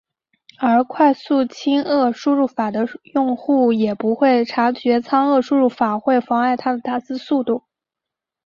[0.57, 7.65] 而快速仓颉输入法的用户也不会察觉仓颉输入法会妨碍他的打字速度。